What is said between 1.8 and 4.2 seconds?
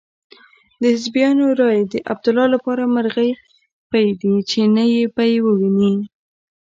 د عبدالله لپاره مرغۍ پۍ